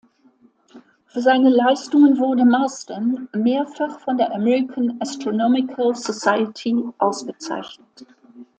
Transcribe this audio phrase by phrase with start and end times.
[1.05, 8.07] Für seine Leistungen wurde Marsden mehrfach von der American Astronomical Society ausgezeichnet.